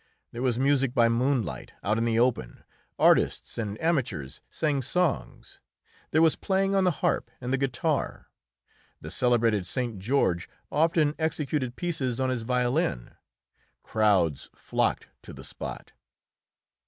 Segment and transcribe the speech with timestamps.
[0.31, 2.63] There was music by moonlight, out in the open;
[2.97, 5.59] artists and amateurs sang songs;
[6.09, 8.27] there was playing on the harp and the guitar;
[8.99, 13.11] the celebrated Saint Georges often executed pieces on his violin.
[13.83, 15.91] Crowds flocked to the spot.